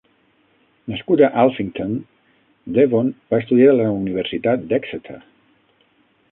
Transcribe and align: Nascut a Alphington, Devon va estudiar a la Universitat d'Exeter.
Nascut 0.93 1.21
a 1.25 1.29
Alphington, 1.41 1.91
Devon 2.79 3.13
va 3.35 3.43
estudiar 3.45 3.71
a 3.75 3.79
la 3.83 3.93
Universitat 4.01 4.67
d'Exeter. 4.73 5.23